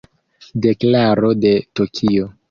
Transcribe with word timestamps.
Deklaro 0.65 1.29
de 1.43 1.51
Tokio. 1.81 2.27